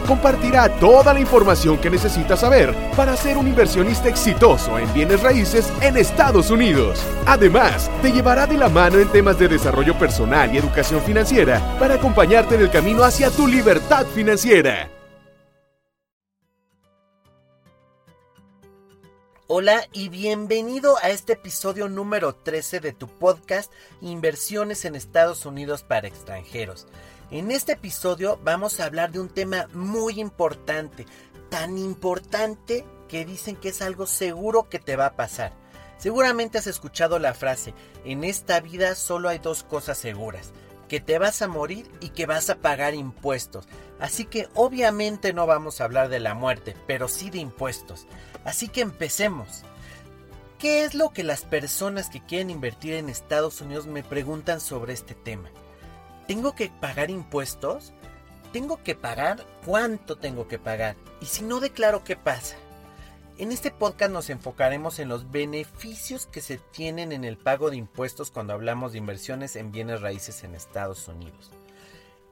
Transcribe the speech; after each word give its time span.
compartirá 0.00 0.68
toda 0.68 1.12
la 1.12 1.20
información 1.20 1.78
que 1.78 1.90
necesitas 1.90 2.40
saber 2.40 2.74
para 2.96 3.16
ser 3.16 3.38
un 3.38 3.46
inversionista 3.46 4.08
exitoso 4.08 4.78
en 4.78 4.92
bienes 4.92 5.22
raíces 5.22 5.72
en 5.80 5.96
Estados 5.96 6.50
Unidos. 6.50 7.02
Además, 7.26 7.90
te 8.02 8.12
llevará 8.12 8.46
de 8.46 8.56
la 8.56 8.68
mano 8.68 8.98
en 8.98 9.08
temas 9.08 9.38
de 9.38 9.48
desarrollo 9.48 9.98
personal 9.98 10.54
y 10.54 10.58
educación 10.58 11.00
financiera 11.02 11.60
para 11.78 11.94
acompañarte 11.94 12.54
en 12.54 12.62
el 12.62 12.70
camino 12.70 13.04
hacia 13.04 13.30
tu 13.30 13.46
libertad 13.46 14.06
financiera. 14.14 14.99
Hola 19.52 19.88
y 19.92 20.10
bienvenido 20.10 20.96
a 21.02 21.10
este 21.10 21.32
episodio 21.32 21.88
número 21.88 22.36
13 22.36 22.78
de 22.78 22.92
tu 22.92 23.08
podcast 23.08 23.72
Inversiones 24.00 24.84
en 24.84 24.94
Estados 24.94 25.44
Unidos 25.44 25.82
para 25.82 26.06
extranjeros. 26.06 26.86
En 27.32 27.50
este 27.50 27.72
episodio 27.72 28.38
vamos 28.44 28.78
a 28.78 28.84
hablar 28.84 29.10
de 29.10 29.18
un 29.18 29.28
tema 29.28 29.66
muy 29.72 30.20
importante, 30.20 31.04
tan 31.48 31.78
importante 31.78 32.84
que 33.08 33.24
dicen 33.24 33.56
que 33.56 33.70
es 33.70 33.82
algo 33.82 34.06
seguro 34.06 34.68
que 34.68 34.78
te 34.78 34.94
va 34.94 35.06
a 35.06 35.16
pasar. 35.16 35.52
Seguramente 35.98 36.58
has 36.58 36.68
escuchado 36.68 37.18
la 37.18 37.34
frase, 37.34 37.74
en 38.04 38.22
esta 38.22 38.60
vida 38.60 38.94
solo 38.94 39.28
hay 39.28 39.40
dos 39.40 39.64
cosas 39.64 39.98
seguras, 39.98 40.52
que 40.90 40.98
te 40.98 41.20
vas 41.20 41.40
a 41.40 41.46
morir 41.46 41.88
y 42.00 42.08
que 42.08 42.26
vas 42.26 42.50
a 42.50 42.56
pagar 42.56 42.94
impuestos. 42.94 43.68
Así 44.00 44.24
que 44.24 44.48
obviamente 44.54 45.32
no 45.32 45.46
vamos 45.46 45.80
a 45.80 45.84
hablar 45.84 46.08
de 46.08 46.18
la 46.18 46.34
muerte, 46.34 46.74
pero 46.88 47.06
sí 47.06 47.30
de 47.30 47.38
impuestos. 47.38 48.08
Así 48.44 48.66
que 48.66 48.80
empecemos. 48.80 49.62
¿Qué 50.58 50.82
es 50.82 50.94
lo 50.94 51.10
que 51.10 51.22
las 51.22 51.42
personas 51.42 52.10
que 52.10 52.20
quieren 52.20 52.50
invertir 52.50 52.94
en 52.94 53.08
Estados 53.08 53.60
Unidos 53.60 53.86
me 53.86 54.02
preguntan 54.02 54.60
sobre 54.60 54.92
este 54.92 55.14
tema? 55.14 55.48
¿Tengo 56.26 56.56
que 56.56 56.72
pagar 56.80 57.08
impuestos? 57.08 57.92
¿Tengo 58.52 58.82
que 58.82 58.96
pagar? 58.96 59.46
¿Cuánto 59.64 60.18
tengo 60.18 60.48
que 60.48 60.58
pagar? 60.58 60.96
Y 61.20 61.26
si 61.26 61.44
no 61.44 61.60
declaro, 61.60 62.02
¿qué 62.02 62.16
pasa? 62.16 62.56
En 63.40 63.52
este 63.52 63.70
podcast 63.70 64.12
nos 64.12 64.28
enfocaremos 64.28 64.98
en 64.98 65.08
los 65.08 65.30
beneficios 65.30 66.26
que 66.26 66.42
se 66.42 66.58
tienen 66.58 67.10
en 67.10 67.24
el 67.24 67.38
pago 67.38 67.70
de 67.70 67.78
impuestos 67.78 68.30
cuando 68.30 68.52
hablamos 68.52 68.92
de 68.92 68.98
inversiones 68.98 69.56
en 69.56 69.72
bienes 69.72 70.02
raíces 70.02 70.44
en 70.44 70.54
Estados 70.54 71.08
Unidos. 71.08 71.50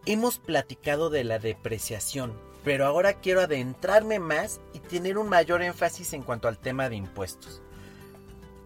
Hemos 0.04 0.36
platicado 0.36 1.08
de 1.08 1.24
la 1.24 1.38
depreciación, 1.38 2.34
pero 2.62 2.84
ahora 2.84 3.14
quiero 3.14 3.40
adentrarme 3.40 4.18
más 4.18 4.60
y 4.74 4.80
tener 4.80 5.16
un 5.16 5.30
mayor 5.30 5.62
énfasis 5.62 6.12
en 6.12 6.22
cuanto 6.22 6.46
al 6.46 6.58
tema 6.58 6.90
de 6.90 6.96
impuestos. 6.96 7.62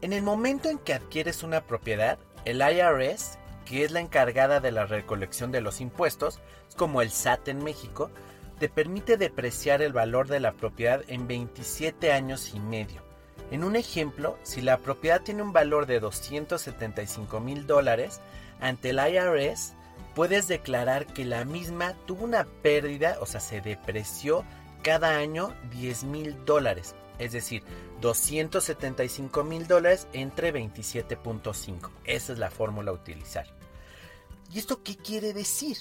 En 0.01 0.13
el 0.13 0.25
momento 0.25 0.69
en 0.69 0.79
que 0.79 0.95
adquieres 0.95 1.45
una 1.45 1.65
propiedad, 1.65 2.19
el 2.45 2.61
IRS 2.61 3.39
que 3.67 3.85
es 3.85 3.93
la 3.93 4.01
encargada 4.01 4.59
de 4.59 4.73
la 4.73 4.87
recolección 4.87 5.53
de 5.53 5.61
los 5.61 5.81
impuestos, 5.81 6.41
como 6.77 7.03
el 7.03 7.13
SAT 7.13 7.47
en 7.47 7.63
México, 7.63 8.11
te 8.63 8.69
permite 8.69 9.17
depreciar 9.17 9.83
el 9.83 9.93
valor 9.93 10.29
de 10.29 10.39
la 10.39 10.53
propiedad 10.53 11.03
en 11.09 11.27
27 11.27 12.13
años 12.13 12.55
y 12.55 12.61
medio. 12.61 13.03
En 13.51 13.65
un 13.65 13.75
ejemplo, 13.75 14.39
si 14.45 14.61
la 14.61 14.79
propiedad 14.79 15.21
tiene 15.21 15.43
un 15.43 15.53
valor 15.53 15.87
de 15.87 15.99
275 15.99 17.41
mil 17.41 17.67
dólares, 17.67 18.21
ante 18.61 18.91
el 18.91 19.01
IRS 19.01 19.75
puedes 20.15 20.47
declarar 20.47 21.07
que 21.07 21.25
la 21.25 21.45
misma 21.45 21.95
tuvo 22.07 22.23
una 22.23 22.45
pérdida, 22.63 23.17
o 23.21 23.27
sea, 23.27 23.41
se 23.41 23.61
depreció 23.61 24.45
cada 24.85 25.17
año 25.17 25.53
10 25.73 26.05
mil 26.05 26.45
dólares, 26.45 26.95
es 27.19 27.33
decir, 27.33 27.65
275 28.01 29.43
mil 29.43 29.67
dólares 29.67 30.07
entre 30.13 30.55
27.5. 30.55 31.91
Esa 32.05 32.33
es 32.33 32.39
la 32.39 32.53
fórmula 32.53 32.93
a 32.93 32.95
utilizar. 32.95 33.47
¿Y 34.53 34.61
esto 34.61 34.85
qué 34.85 34.97
quiere 34.97 35.33
decir? 35.33 35.79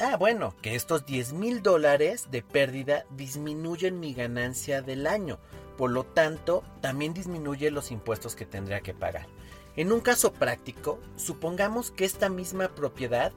Ah, 0.00 0.16
bueno, 0.16 0.54
que 0.60 0.74
estos 0.74 1.06
10 1.06 1.34
mil 1.34 1.62
dólares 1.62 2.28
de 2.30 2.42
pérdida 2.42 3.06
disminuyen 3.10 4.00
mi 4.00 4.12
ganancia 4.12 4.82
del 4.82 5.06
año. 5.06 5.38
Por 5.78 5.90
lo 5.90 6.04
tanto, 6.04 6.64
también 6.80 7.14
disminuye 7.14 7.70
los 7.70 7.92
impuestos 7.92 8.34
que 8.34 8.44
tendría 8.44 8.80
que 8.80 8.92
pagar. 8.92 9.26
En 9.76 9.92
un 9.92 10.00
caso 10.00 10.32
práctico, 10.32 10.98
supongamos 11.16 11.92
que 11.92 12.04
esta 12.04 12.28
misma 12.28 12.68
propiedad 12.74 13.32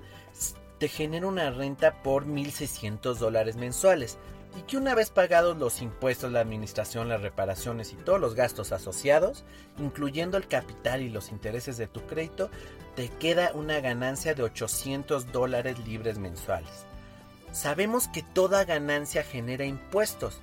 te 0.79 0.87
genera 0.87 1.27
una 1.27 1.51
renta 1.51 2.01
por 2.01 2.25
1.600 2.25 3.15
dólares 3.15 3.55
mensuales 3.55 4.17
y 4.55 4.61
que 4.61 4.77
una 4.77 4.95
vez 4.95 5.09
pagados 5.09 5.57
los 5.57 5.81
impuestos, 5.81 6.31
la 6.31 6.39
administración, 6.39 7.09
las 7.09 7.21
reparaciones 7.21 7.91
y 7.93 7.95
todos 7.95 8.19
los 8.19 8.35
gastos 8.35 8.71
asociados, 8.71 9.43
incluyendo 9.77 10.37
el 10.37 10.47
capital 10.47 11.01
y 11.01 11.09
los 11.09 11.31
intereses 11.31 11.77
de 11.77 11.87
tu 11.87 12.01
crédito, 12.01 12.49
te 12.95 13.09
queda 13.09 13.51
una 13.53 13.79
ganancia 13.79 14.33
de 14.33 14.43
800 14.43 15.31
dólares 15.31 15.77
libres 15.85 16.17
mensuales. 16.17 16.85
Sabemos 17.51 18.07
que 18.07 18.23
toda 18.23 18.65
ganancia 18.65 19.23
genera 19.23 19.65
impuestos. 19.65 20.41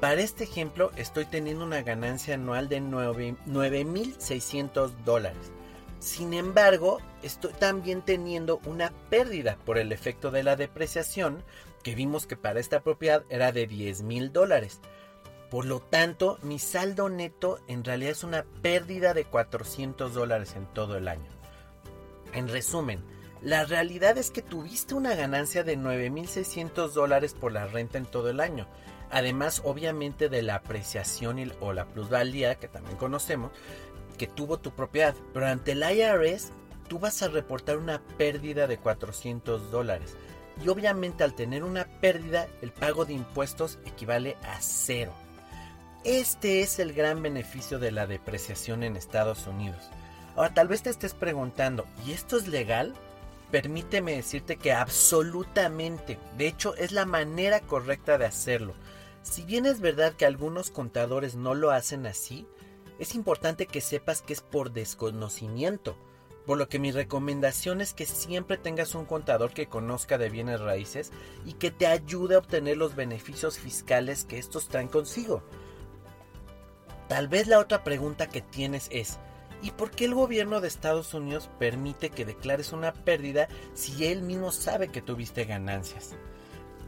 Para 0.00 0.20
este 0.20 0.42
ejemplo 0.44 0.90
estoy 0.96 1.26
teniendo 1.26 1.64
una 1.64 1.82
ganancia 1.82 2.34
anual 2.34 2.68
de 2.68 2.80
9.600 2.80 4.90
dólares. 5.04 5.52
Sin 6.00 6.34
embargo, 6.34 6.98
estoy 7.22 7.52
también 7.52 8.02
teniendo 8.02 8.60
una 8.66 8.92
pérdida 9.08 9.56
por 9.64 9.78
el 9.78 9.92
efecto 9.92 10.32
de 10.32 10.42
la 10.42 10.56
depreciación 10.56 11.44
que 11.82 11.94
vimos 11.94 12.26
que 12.26 12.36
para 12.36 12.60
esta 12.60 12.82
propiedad 12.82 13.24
era 13.28 13.52
de 13.52 13.66
10 13.66 14.02
mil 14.02 14.32
dólares. 14.32 14.80
Por 15.50 15.66
lo 15.66 15.80
tanto, 15.80 16.38
mi 16.42 16.58
saldo 16.58 17.08
neto 17.08 17.58
en 17.68 17.84
realidad 17.84 18.12
es 18.12 18.24
una 18.24 18.44
pérdida 18.62 19.12
de 19.12 19.24
400 19.24 20.14
dólares 20.14 20.54
en 20.56 20.66
todo 20.66 20.96
el 20.96 21.08
año. 21.08 21.28
En 22.32 22.48
resumen, 22.48 23.04
la 23.42 23.64
realidad 23.64 24.16
es 24.16 24.30
que 24.30 24.40
tuviste 24.40 24.94
una 24.94 25.14
ganancia 25.14 25.64
de 25.64 25.76
9.600 25.76 26.92
dólares 26.92 27.34
por 27.34 27.52
la 27.52 27.66
renta 27.66 27.98
en 27.98 28.06
todo 28.06 28.30
el 28.30 28.40
año. 28.40 28.66
Además, 29.10 29.60
obviamente, 29.64 30.30
de 30.30 30.40
la 30.40 30.54
apreciación 30.54 31.52
o 31.60 31.74
la 31.74 31.86
plusvalía, 31.86 32.54
que 32.54 32.68
también 32.68 32.96
conocemos, 32.96 33.52
que 34.16 34.26
tuvo 34.26 34.58
tu 34.58 34.70
propiedad. 34.70 35.14
Pero 35.34 35.46
ante 35.46 35.72
el 35.72 35.82
IRS, 35.82 36.50
tú 36.88 36.98
vas 36.98 37.20
a 37.22 37.28
reportar 37.28 37.76
una 37.76 38.00
pérdida 38.16 38.66
de 38.66 38.78
400 38.78 39.70
dólares 39.70 40.16
y 40.64 40.68
obviamente 40.68 41.24
al 41.24 41.34
tener 41.34 41.64
una 41.64 41.84
pérdida 42.00 42.48
el 42.60 42.72
pago 42.72 43.04
de 43.04 43.14
impuestos 43.14 43.78
equivale 43.86 44.36
a 44.42 44.60
cero. 44.60 45.12
Este 46.04 46.62
es 46.62 46.78
el 46.78 46.92
gran 46.92 47.22
beneficio 47.22 47.78
de 47.78 47.92
la 47.92 48.06
depreciación 48.06 48.82
en 48.82 48.96
Estados 48.96 49.46
Unidos. 49.46 49.90
Ahora 50.34 50.52
tal 50.52 50.68
vez 50.68 50.82
te 50.82 50.90
estés 50.90 51.14
preguntando, 51.14 51.86
¿y 52.06 52.12
esto 52.12 52.36
es 52.36 52.48
legal? 52.48 52.94
Permíteme 53.50 54.16
decirte 54.16 54.56
que 54.56 54.72
absolutamente, 54.72 56.18
de 56.38 56.48
hecho 56.48 56.74
es 56.76 56.90
la 56.90 57.04
manera 57.04 57.60
correcta 57.60 58.18
de 58.18 58.26
hacerlo. 58.26 58.74
Si 59.22 59.42
bien 59.42 59.66
es 59.66 59.80
verdad 59.80 60.14
que 60.14 60.26
algunos 60.26 60.70
contadores 60.70 61.36
no 61.36 61.54
lo 61.54 61.70
hacen 61.70 62.06
así, 62.06 62.46
es 62.98 63.14
importante 63.14 63.66
que 63.66 63.80
sepas 63.80 64.22
que 64.22 64.32
es 64.32 64.40
por 64.40 64.72
desconocimiento. 64.72 65.96
Por 66.46 66.58
lo 66.58 66.68
que 66.68 66.78
mi 66.78 66.90
recomendación 66.90 67.80
es 67.80 67.94
que 67.94 68.04
siempre 68.04 68.56
tengas 68.56 68.94
un 68.94 69.04
contador 69.04 69.52
que 69.52 69.68
conozca 69.68 70.18
de 70.18 70.28
bienes 70.28 70.60
raíces 70.60 71.12
y 71.44 71.52
que 71.54 71.70
te 71.70 71.86
ayude 71.86 72.34
a 72.34 72.38
obtener 72.38 72.76
los 72.76 72.96
beneficios 72.96 73.58
fiscales 73.58 74.24
que 74.24 74.38
estos 74.38 74.68
traen 74.68 74.88
consigo. 74.88 75.42
Tal 77.08 77.28
vez 77.28 77.46
la 77.46 77.60
otra 77.60 77.84
pregunta 77.84 78.28
que 78.28 78.40
tienes 78.40 78.88
es, 78.90 79.18
¿y 79.62 79.70
por 79.70 79.90
qué 79.90 80.06
el 80.06 80.14
gobierno 80.14 80.60
de 80.60 80.68
Estados 80.68 81.14
Unidos 81.14 81.48
permite 81.58 82.10
que 82.10 82.24
declares 82.24 82.72
una 82.72 82.92
pérdida 82.92 83.48
si 83.74 84.06
él 84.06 84.22
mismo 84.22 84.50
sabe 84.50 84.88
que 84.88 85.02
tuviste 85.02 85.44
ganancias? 85.44 86.16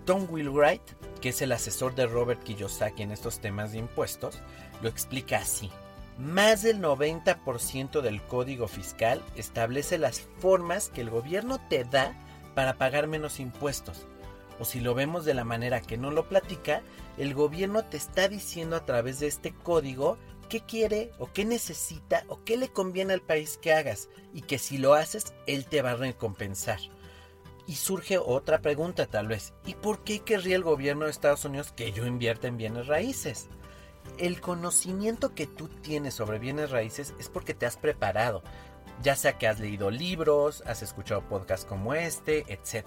Tom 0.05 0.27
Wheelwright, 0.29 0.83
que 1.21 1.31
es 1.31 1.41
el 1.43 1.53
asesor 1.53 1.95
de 1.95 2.07
Robert 2.07 2.43
Kiyosaki 2.43 3.03
en 3.03 3.13
estos 3.13 3.41
temas 3.41 3.73
de 3.73 3.79
impuestos, 3.79 4.41
lo 4.83 4.89
explica 4.89 5.39
así. 5.39 5.71
Más 6.19 6.63
del 6.63 6.81
90% 6.81 8.01
del 8.01 8.23
código 8.23 8.69
fiscal 8.69 9.21
establece 9.35 9.99
las 9.99 10.21
formas 10.39 10.89
que 10.89 11.01
el 11.01 11.11
gobierno 11.11 11.61
te 11.69 11.85
da 11.85 12.15
para 12.55 12.75
pagar 12.75 13.09
menos 13.09 13.41
impuestos. 13.41 14.07
O 14.61 14.65
si 14.65 14.79
lo 14.79 14.95
vemos 14.95 15.25
de 15.25 15.35
la 15.35 15.45
manera 15.45 15.81
que 15.81 15.99
no 15.99 16.13
lo 16.13 16.29
platica, 16.29 16.83
el 17.19 17.35
gobierno 17.35 17.85
te 17.85 17.97
está 17.97 18.29
diciendo 18.29 18.77
a 18.77 18.85
través 18.85 19.19
de 19.19 19.27
este 19.27 19.53
código 19.53 20.17
qué 20.49 20.61
quiere 20.61 21.11
o 21.19 21.33
qué 21.33 21.45
necesita 21.45 22.25
o 22.29 22.45
qué 22.45 22.57
le 22.57 22.69
conviene 22.69 23.13
al 23.13 23.23
país 23.23 23.59
que 23.61 23.73
hagas 23.73 24.09
y 24.33 24.43
que 24.43 24.59
si 24.59 24.79
lo 24.79 24.95
haces, 24.95 25.35
él 25.49 25.67
te 25.67 25.83
va 25.83 25.93
a 25.93 25.97
recompensar. 25.97 26.79
Y 27.67 27.75
surge 27.75 28.19
otra 28.19 28.61
pregunta 28.61 29.07
tal 29.07 29.27
vez, 29.27 29.53
¿y 29.67 29.75
por 29.75 30.05
qué 30.05 30.21
querría 30.21 30.55
el 30.55 30.63
gobierno 30.63 31.07
de 31.07 31.11
Estados 31.11 31.45
Unidos 31.45 31.73
que 31.73 31.91
yo 31.91 32.07
invierta 32.07 32.47
en 32.47 32.59
bienes 32.59 32.87
raíces? 32.87 33.49
El 34.19 34.41
conocimiento 34.41 35.35
que 35.35 35.47
tú 35.47 35.69
tienes 35.69 36.15
sobre 36.15 36.39
bienes 36.39 36.71
raíces 36.71 37.15
es 37.19 37.29
porque 37.29 37.55
te 37.55 37.67
has 37.67 37.77
preparado, 37.77 38.43
ya 39.03 39.17
sea 39.17 39.39
que 39.39 39.49
has 39.49 39.61
leído 39.61 39.91
libros, 39.91 40.63
has 40.67 40.83
escuchado 40.83 41.23
podcasts 41.29 41.67
como 41.67 41.95
este, 41.95 42.45
etc. 42.53 42.87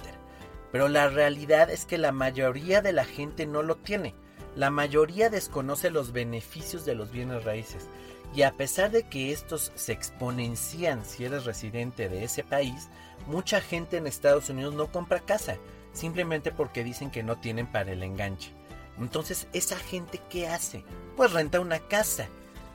pero 0.71 0.87
la 0.87 1.09
realidad 1.09 1.69
es 1.69 1.85
que 1.85 1.97
la 1.97 2.11
mayoría 2.11 2.81
de 2.81 2.93
la 2.93 3.05
gente 3.05 3.45
no 3.45 3.61
lo 3.61 3.75
tiene. 3.75 4.15
La 4.55 4.71
mayoría 4.71 5.29
desconoce 5.29 5.91
los 5.91 6.11
beneficios 6.13 6.83
de 6.83 6.95
los 6.95 7.11
bienes 7.11 7.43
raíces 7.43 7.87
y 8.33 8.41
a 8.41 8.55
pesar 8.55 8.91
de 8.91 9.03
que 9.03 9.31
estos 9.31 9.71
se 9.75 9.93
exponencian 9.93 11.05
si 11.05 11.25
eres 11.25 11.45
residente 11.45 12.09
de 12.09 12.23
ese 12.23 12.43
país, 12.43 12.89
mucha 13.27 13.61
gente 13.61 13.97
en 13.97 14.07
Estados 14.07 14.49
Unidos 14.49 14.73
no 14.73 14.91
compra 14.91 15.19
casa, 15.19 15.57
simplemente 15.93 16.51
porque 16.51 16.83
dicen 16.83 17.11
que 17.11 17.23
no 17.23 17.37
tienen 17.37 17.67
para 17.67 17.91
el 17.91 18.03
enganche. 18.03 18.56
Entonces, 18.99 19.47
¿esa 19.53 19.77
gente 19.77 20.21
qué 20.29 20.47
hace? 20.47 20.83
Pues 21.15 21.33
renta 21.33 21.59
una 21.59 21.79
casa. 21.79 22.27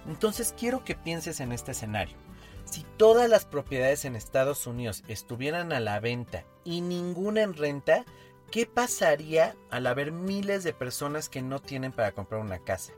Entonces, 0.06 0.54
quiero 0.58 0.84
que 0.84 0.94
pienses 0.94 1.40
en 1.40 1.52
este 1.52 1.72
escenario. 1.72 2.16
Si 2.64 2.84
todas 2.96 3.28
las 3.28 3.44
propiedades 3.44 4.04
en 4.04 4.16
Estados 4.16 4.66
Unidos 4.66 5.02
estuvieran 5.08 5.72
a 5.72 5.80
la 5.80 6.00
venta 6.00 6.44
y 6.64 6.80
ninguna 6.80 7.42
en 7.42 7.54
renta, 7.54 8.04
¿qué 8.50 8.66
pasaría 8.66 9.56
al 9.70 9.86
haber 9.86 10.12
miles 10.12 10.64
de 10.64 10.72
personas 10.72 11.28
que 11.28 11.42
no 11.42 11.60
tienen 11.60 11.92
para 11.92 12.12
comprar 12.12 12.40
una 12.40 12.60
casa? 12.60 12.92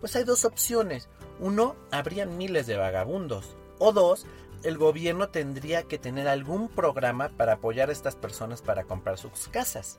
Pues 0.00 0.14
hay 0.16 0.24
dos 0.24 0.44
opciones. 0.44 1.08
Uno, 1.40 1.76
habría 1.90 2.26
miles 2.26 2.66
de 2.66 2.76
vagabundos. 2.76 3.56
O 3.78 3.92
dos, 3.92 4.26
el 4.62 4.78
gobierno 4.78 5.28
tendría 5.28 5.82
que 5.84 5.98
tener 5.98 6.28
algún 6.28 6.68
programa 6.68 7.28
para 7.28 7.54
apoyar 7.54 7.88
a 7.88 7.92
estas 7.92 8.16
personas 8.16 8.62
para 8.62 8.84
comprar 8.84 9.18
sus 9.18 9.48
casas. 9.48 9.98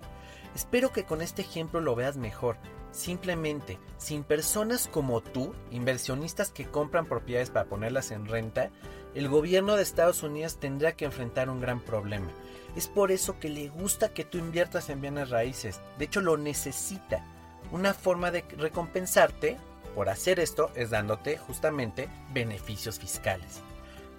Espero 0.55 0.91
que 0.91 1.03
con 1.03 1.21
este 1.21 1.41
ejemplo 1.41 1.79
lo 1.81 1.95
veas 1.95 2.17
mejor. 2.17 2.57
Simplemente, 2.91 3.77
sin 3.97 4.23
personas 4.23 4.87
como 4.87 5.21
tú, 5.21 5.53
inversionistas 5.71 6.51
que 6.51 6.65
compran 6.65 7.05
propiedades 7.05 7.49
para 7.49 7.69
ponerlas 7.69 8.11
en 8.11 8.25
renta, 8.25 8.71
el 9.13 9.29
gobierno 9.29 9.75
de 9.75 9.83
Estados 9.83 10.23
Unidos 10.23 10.57
tendrá 10.57 10.93
que 10.93 11.05
enfrentar 11.05 11.49
un 11.49 11.61
gran 11.61 11.79
problema. 11.79 12.31
Es 12.75 12.87
por 12.87 13.11
eso 13.11 13.39
que 13.39 13.49
le 13.49 13.69
gusta 13.69 14.13
que 14.13 14.23
tú 14.23 14.37
inviertas 14.37 14.89
en 14.89 15.01
bienes 15.01 15.29
raíces. 15.29 15.79
De 15.97 16.05
hecho, 16.05 16.21
lo 16.21 16.37
necesita. 16.37 17.25
Una 17.71 17.93
forma 17.93 18.31
de 18.31 18.45
recompensarte 18.57 19.57
por 19.95 20.09
hacer 20.09 20.39
esto 20.39 20.71
es 20.75 20.91
dándote 20.91 21.37
justamente 21.37 22.09
beneficios 22.31 22.99
fiscales. 22.99 23.61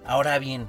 Ahora 0.08 0.38
bien, 0.38 0.66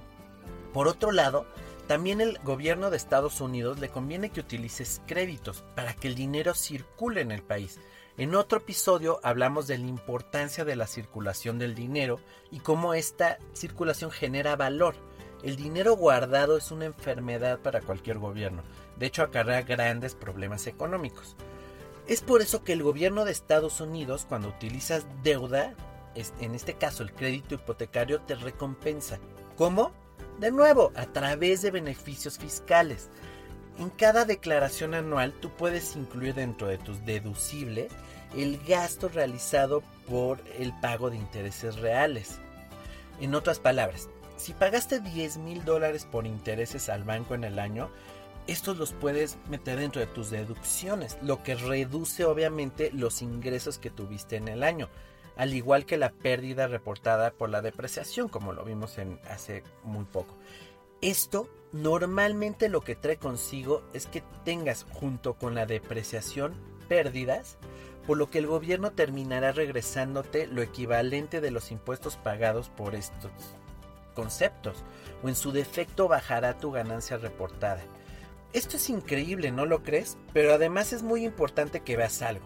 por 0.74 0.90
otro 0.90 1.14
lado, 1.14 1.46
también 1.88 2.20
el 2.20 2.38
gobierno 2.44 2.90
de 2.90 2.98
Estados 2.98 3.40
Unidos 3.40 3.80
le 3.80 3.88
conviene 3.88 4.32
que 4.32 4.42
utilices 4.42 5.02
créditos 5.08 5.64
para 5.78 5.94
que 5.94 6.10
el 6.10 6.16
dinero 6.16 6.54
circule 6.54 7.22
en 7.22 7.32
el 7.32 7.42
país. 7.42 7.80
En 8.18 8.36
otro 8.36 8.58
episodio 8.58 9.22
hablamos 9.24 9.66
de 9.66 9.78
la 9.78 9.88
importancia 9.88 10.66
de 10.66 10.76
la 10.76 10.88
circulación 10.88 11.58
del 11.58 11.74
dinero 11.74 12.20
y 12.52 12.60
cómo 12.60 12.94
esta 12.94 13.40
circulación 13.54 14.12
genera 14.12 14.58
valor. 14.58 14.96
El 15.42 15.56
dinero 15.56 15.96
guardado 15.96 16.58
es 16.58 16.70
una 16.70 16.84
enfermedad 16.84 17.60
para 17.60 17.80
cualquier 17.80 18.18
gobierno. 18.18 18.62
De 18.98 19.06
hecho, 19.06 19.24
acarrea 19.24 19.62
grandes 19.62 20.16
problemas 20.16 20.68
económicos. 20.68 21.38
Es 22.08 22.20
por 22.20 22.42
eso 22.42 22.66
que 22.66 22.74
el 22.74 22.84
gobierno 22.84 23.24
de 23.24 23.32
Estados 23.32 23.80
Unidos, 23.80 24.26
cuando 24.28 24.50
utilizas 24.50 25.08
deuda, 25.24 25.76
en 26.16 26.56
este 26.56 26.74
caso 26.76 27.04
el 27.04 27.14
crédito 27.14 27.56
hipotecario, 27.56 28.22
te 28.22 28.36
recompensa. 28.36 29.20
¿Cómo? 29.58 29.92
De 30.40 30.52
nuevo, 30.52 30.92
a 30.96 31.06
través 31.06 31.62
de 31.62 31.72
beneficios 31.72 32.38
fiscales. 32.38 33.10
En 33.78 33.90
cada 33.90 34.26
declaración 34.26 34.94
anual 34.94 35.34
tú 35.34 35.50
puedes 35.52 35.96
incluir 35.96 36.36
dentro 36.36 36.68
de 36.68 36.78
tus 36.78 37.06
deducibles 37.06 37.92
el 38.36 38.60
gasto 38.66 39.10
realizado 39.10 39.82
por 40.08 40.40
el 40.58 40.74
pago 40.82 41.10
de 41.10 41.18
intereses 41.18 41.78
reales. 41.78 42.40
En 43.22 43.36
otras 43.36 43.60
palabras, 43.60 44.10
si 44.38 44.54
pagaste 44.54 45.00
10 45.00 45.38
mil 45.38 45.64
dólares 45.66 46.06
por 46.10 46.26
intereses 46.26 46.90
al 46.90 47.04
banco 47.04 47.36
en 47.36 47.44
el 47.44 47.60
año, 47.60 47.90
estos 48.48 48.78
los 48.78 48.94
puedes 48.94 49.38
meter 49.50 49.80
dentro 49.80 50.02
de 50.02 50.08
tus 50.08 50.30
deducciones, 50.30 51.18
lo 51.22 51.44
que 51.44 51.56
reduce 51.56 52.26
obviamente 52.26 52.92
los 52.94 53.22
ingresos 53.22 53.78
que 53.78 53.90
tuviste 53.90 54.38
en 54.38 54.48
el 54.48 54.64
año 54.64 54.90
al 55.40 55.54
igual 55.54 55.86
que 55.86 55.96
la 55.96 56.12
pérdida 56.12 56.68
reportada 56.68 57.32
por 57.32 57.50
la 57.50 57.62
depreciación, 57.62 58.28
como 58.28 58.52
lo 58.52 58.66
vimos 58.66 58.98
en 58.98 59.22
hace 59.30 59.64
muy 59.84 60.04
poco. 60.04 60.36
Esto 61.00 61.48
normalmente 61.72 62.68
lo 62.68 62.82
que 62.82 62.98
trae 62.98 63.16
consigo 63.16 63.82
es 63.94 64.06
que 64.06 64.22
tengas 64.44 64.86
junto 64.92 65.36
con 65.36 65.56
la 65.56 65.66
depreciación 65.66 66.56
pérdidas, 66.90 67.58
por 68.06 68.18
lo 68.18 68.30
que 68.30 68.40
el 68.40 68.48
gobierno 68.48 68.92
terminará 68.92 69.54
regresándote 69.54 70.46
lo 70.46 70.62
equivalente 70.62 71.40
de 71.40 71.52
los 71.52 71.72
impuestos 71.72 72.18
pagados 72.18 72.68
por 72.68 72.94
estos 72.94 73.32
conceptos, 74.16 74.84
o 75.24 75.30
en 75.30 75.36
su 75.36 75.54
defecto 75.54 76.10
bajará 76.10 76.58
tu 76.58 76.72
ganancia 76.72 77.16
reportada. 77.16 77.82
Esto 78.52 78.76
es 78.76 78.90
increíble, 78.90 79.54
¿no 79.54 79.66
lo 79.66 79.84
crees? 79.84 80.18
Pero 80.34 80.54
además 80.54 80.92
es 80.92 81.02
muy 81.02 81.24
importante 81.24 81.80
que 81.80 81.96
veas 81.96 82.22
algo. 82.22 82.46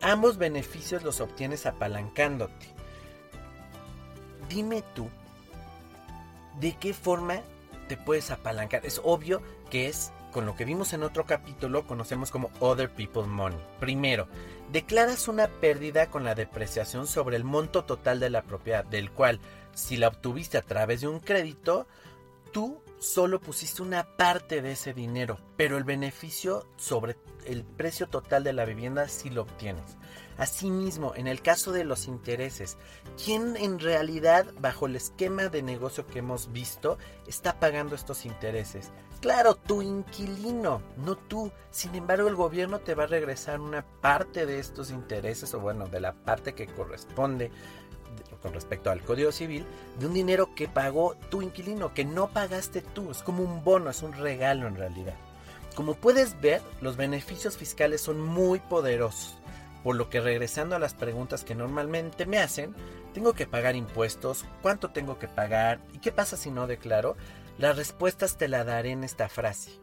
Ambos 0.00 0.38
beneficios 0.38 1.02
los 1.02 1.20
obtienes 1.20 1.66
apalancándote. 1.66 2.66
Dime 4.48 4.82
tú, 4.94 5.10
¿de 6.60 6.76
qué 6.76 6.94
forma 6.94 7.40
te 7.88 7.96
puedes 7.96 8.30
apalancar? 8.30 8.86
Es 8.86 9.00
obvio 9.04 9.42
que 9.70 9.88
es 9.88 10.12
con 10.32 10.46
lo 10.46 10.54
que 10.54 10.64
vimos 10.64 10.92
en 10.92 11.02
otro 11.02 11.24
capítulo, 11.24 11.86
conocemos 11.86 12.30
como 12.30 12.50
Other 12.60 12.90
People's 12.90 13.28
Money. 13.28 13.58
Primero, 13.80 14.28
declaras 14.70 15.26
una 15.26 15.48
pérdida 15.48 16.10
con 16.10 16.24
la 16.24 16.34
depreciación 16.34 17.06
sobre 17.06 17.36
el 17.36 17.44
monto 17.44 17.84
total 17.84 18.20
de 18.20 18.30
la 18.30 18.42
propiedad, 18.42 18.84
del 18.84 19.10
cual, 19.10 19.40
si 19.74 19.96
la 19.96 20.08
obtuviste 20.08 20.58
a 20.58 20.62
través 20.62 21.00
de 21.00 21.08
un 21.08 21.20
crédito, 21.20 21.86
tú 22.52 22.80
solo 22.98 23.40
pusiste 23.40 23.82
una 23.82 24.16
parte 24.16 24.62
de 24.62 24.72
ese 24.72 24.94
dinero, 24.94 25.38
pero 25.56 25.76
el 25.76 25.84
beneficio 25.84 26.66
sobre 26.76 27.16
el 27.46 27.64
precio 27.64 28.08
total 28.08 28.44
de 28.44 28.52
la 28.52 28.64
vivienda 28.64 29.08
sí 29.08 29.30
lo 29.30 29.42
obtienes. 29.42 29.96
Asimismo, 30.36 31.14
en 31.16 31.26
el 31.26 31.42
caso 31.42 31.72
de 31.72 31.84
los 31.84 32.06
intereses, 32.06 32.76
¿quién 33.22 33.56
en 33.56 33.80
realidad, 33.80 34.46
bajo 34.60 34.86
el 34.86 34.94
esquema 34.94 35.48
de 35.48 35.62
negocio 35.62 36.06
que 36.06 36.20
hemos 36.20 36.52
visto, 36.52 36.98
está 37.26 37.58
pagando 37.58 37.96
estos 37.96 38.24
intereses? 38.24 38.92
Claro, 39.20 39.56
tu 39.56 39.82
inquilino, 39.82 40.80
no 40.96 41.16
tú. 41.16 41.50
Sin 41.72 41.96
embargo, 41.96 42.28
el 42.28 42.36
gobierno 42.36 42.78
te 42.78 42.94
va 42.94 43.04
a 43.04 43.08
regresar 43.08 43.58
una 43.58 43.84
parte 44.00 44.46
de 44.46 44.60
estos 44.60 44.92
intereses, 44.92 45.52
o 45.54 45.60
bueno, 45.60 45.88
de 45.88 46.00
la 46.00 46.12
parte 46.12 46.54
que 46.54 46.68
corresponde 46.68 47.50
con 48.42 48.52
respecto 48.54 48.90
al 48.90 49.02
Código 49.02 49.32
Civil 49.32 49.66
de 49.98 50.06
un 50.06 50.14
dinero 50.14 50.54
que 50.54 50.68
pagó 50.68 51.16
tu 51.30 51.42
inquilino, 51.42 51.94
que 51.94 52.04
no 52.04 52.28
pagaste 52.28 52.82
tú. 52.82 53.10
Es 53.10 53.22
como 53.22 53.42
un 53.42 53.64
bono, 53.64 53.90
es 53.90 54.02
un 54.02 54.12
regalo 54.12 54.66
en 54.66 54.76
realidad. 54.76 55.14
Como 55.74 55.94
puedes 55.94 56.40
ver, 56.40 56.62
los 56.80 56.96
beneficios 56.96 57.56
fiscales 57.56 58.00
son 58.00 58.20
muy 58.20 58.60
poderosos. 58.60 59.38
Por 59.84 59.96
lo 59.96 60.10
que 60.10 60.20
regresando 60.20 60.74
a 60.74 60.80
las 60.80 60.94
preguntas 60.94 61.44
que 61.44 61.54
normalmente 61.54 62.26
me 62.26 62.38
hacen, 62.38 62.74
¿tengo 63.14 63.32
que 63.32 63.46
pagar 63.46 63.76
impuestos? 63.76 64.44
¿Cuánto 64.60 64.90
tengo 64.90 65.18
que 65.18 65.28
pagar? 65.28 65.80
¿Y 65.92 65.98
qué 65.98 66.10
pasa 66.10 66.36
si 66.36 66.50
no 66.50 66.66
declaro? 66.66 67.16
Las 67.58 67.76
respuestas 67.76 68.36
te 68.36 68.48
las 68.48 68.66
daré 68.66 68.90
en 68.90 69.04
esta 69.04 69.28
frase. 69.28 69.80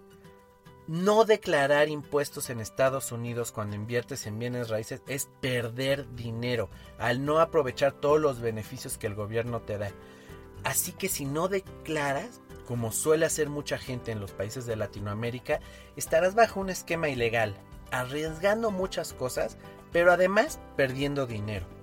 No 0.88 1.26
declarar 1.26 1.90
impuestos 1.90 2.52
en 2.52 2.60
Estados 2.60 3.12
Unidos 3.12 3.52
cuando 3.52 3.76
inviertes 3.76 4.28
en 4.28 4.38
bienes 4.38 4.70
raíces 4.70 5.02
es 5.08 5.30
perder 5.42 6.14
dinero 6.14 6.70
al 7.00 7.26
no 7.26 7.40
aprovechar 7.40 7.94
todos 7.94 8.22
los 8.22 8.40
beneficios 8.40 9.00
que 9.00 9.08
el 9.08 9.16
gobierno 9.16 9.62
te 9.62 9.80
da. 9.80 9.90
Así 10.64 10.92
que 10.92 11.10
si 11.10 11.26
no 11.26 11.48
declaras, 11.48 12.40
como 12.68 12.92
suele 12.92 13.26
hacer 13.26 13.50
mucha 13.50 13.80
gente 13.80 14.12
en 14.12 14.20
los 14.20 14.32
países 14.32 14.68
de 14.68 14.76
Latinoamérica, 14.76 15.60
estarás 15.96 16.36
bajo 16.36 16.60
un 16.60 16.70
esquema 16.70 17.10
ilegal, 17.10 17.56
arriesgando 17.92 18.70
muchas 18.70 19.14
cosas, 19.14 19.58
pero 19.92 20.12
además 20.12 20.60
perdiendo 20.76 21.26
dinero. 21.26 21.75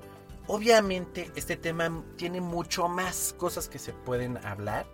Obviamente 0.53 1.31
este 1.35 1.57
tema 1.57 2.05
tiene 2.17 2.43
mucho 2.43 2.87
más 2.87 3.35
cosas 3.39 3.71
que 3.71 3.79
se 3.79 3.95
pueden 3.95 4.37
hablar, 4.45 4.85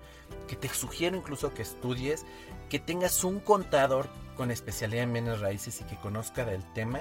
que 0.47 0.55
te 0.55 0.69
sugiero 0.69 1.17
incluso 1.17 1.53
que 1.53 1.63
estudies, 1.63 2.25
que 2.71 2.79
tengas 2.79 3.25
un 3.25 3.41
contador 3.41 4.09
con 4.37 4.53
especialidad 4.53 5.03
en 5.03 5.15
bienes 5.15 5.41
raíces 5.41 5.81
y 5.81 5.85
que 5.85 5.97
conozca 5.97 6.45
del 6.45 6.63
tema, 6.75 7.01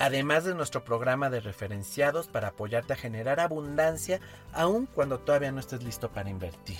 además 0.03 0.43
de 0.43 0.53
nuestro 0.53 0.83
programa 0.83 1.29
de 1.29 1.39
referenciados 1.39 2.27
para 2.27 2.49
apoyarte 2.49 2.91
a 2.91 2.97
generar 2.97 3.39
abundancia 3.39 4.19
aun 4.51 4.85
cuando 4.85 5.19
todavía 5.19 5.53
no 5.53 5.61
estés 5.61 5.81
listo 5.81 6.11
para 6.11 6.29
invertir. 6.29 6.77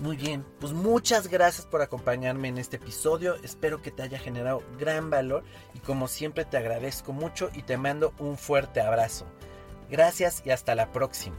Muy 0.00 0.16
bien, 0.16 0.44
pues 0.58 0.72
muchas 0.72 1.28
gracias 1.28 1.66
por 1.66 1.82
acompañarme 1.82 2.48
en 2.48 2.58
este 2.58 2.76
episodio, 2.76 3.36
espero 3.44 3.80
que 3.80 3.92
te 3.92 4.02
haya 4.02 4.18
generado 4.18 4.64
gran 4.76 5.08
valor 5.08 5.44
y 5.72 5.78
como 5.78 6.08
siempre 6.08 6.44
te 6.44 6.56
agradezco 6.56 7.12
mucho 7.12 7.48
y 7.54 7.62
te 7.62 7.76
mando 7.76 8.12
un 8.18 8.36
fuerte 8.36 8.80
abrazo. 8.80 9.24
Gracias 9.88 10.42
y 10.44 10.50
hasta 10.50 10.74
la 10.74 10.90
próxima. 10.90 11.38